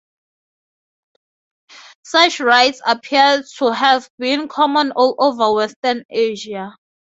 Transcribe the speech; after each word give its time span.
Such 2.03 2.39
rites 2.39 2.81
appear 2.87 3.43
to 3.59 3.71
have 3.71 4.09
been 4.17 4.47
common 4.47 4.93
all 4.93 5.13
over 5.19 5.53
Western 5.53 6.05
Asia. 6.09 6.73